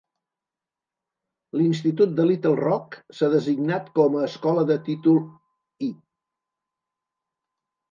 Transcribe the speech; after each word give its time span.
L'institut 1.59 2.15
de 2.19 2.25
Littlerock 2.29 2.97
s'ha 3.19 3.29
designat 3.35 3.93
com 4.01 4.17
a 4.17 4.25
escola 4.31 4.65
de 4.73 4.79
Títol 4.89 5.23
I. 5.91 5.93